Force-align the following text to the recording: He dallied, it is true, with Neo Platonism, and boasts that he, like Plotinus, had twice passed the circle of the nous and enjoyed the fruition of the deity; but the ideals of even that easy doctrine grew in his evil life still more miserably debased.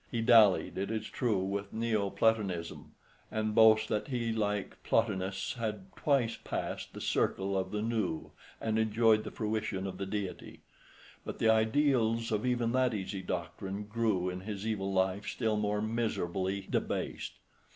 He 0.09 0.19
dallied, 0.21 0.79
it 0.79 0.89
is 0.89 1.05
true, 1.05 1.37
with 1.37 1.71
Neo 1.73 2.09
Platonism, 2.09 2.95
and 3.29 3.53
boasts 3.53 3.87
that 3.89 4.07
he, 4.07 4.33
like 4.33 4.81
Plotinus, 4.81 5.53
had 5.59 5.95
twice 5.95 6.39
passed 6.43 6.93
the 6.93 6.99
circle 6.99 7.55
of 7.55 7.69
the 7.69 7.83
nous 7.83 8.31
and 8.59 8.79
enjoyed 8.79 9.23
the 9.23 9.29
fruition 9.29 9.85
of 9.85 9.99
the 9.99 10.07
deity; 10.07 10.61
but 11.23 11.37
the 11.37 11.49
ideals 11.49 12.31
of 12.31 12.47
even 12.47 12.71
that 12.71 12.95
easy 12.95 13.21
doctrine 13.21 13.83
grew 13.83 14.27
in 14.27 14.39
his 14.39 14.65
evil 14.65 14.91
life 14.91 15.27
still 15.27 15.55
more 15.55 15.83
miserably 15.83 16.65
debased. 16.67 17.33